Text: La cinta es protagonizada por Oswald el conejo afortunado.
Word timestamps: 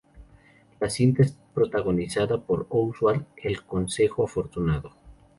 La 0.79 0.89
cinta 0.89 1.21
es 1.21 1.37
protagonizada 1.53 2.41
por 2.41 2.65
Oswald 2.71 3.23
el 3.43 3.61
conejo 3.65 4.23
afortunado. 4.23 4.93